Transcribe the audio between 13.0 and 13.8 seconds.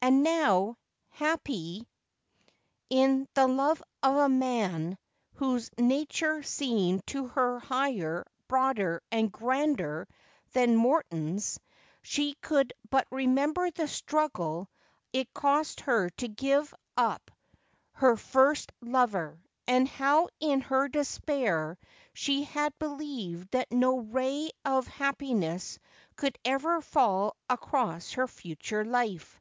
remember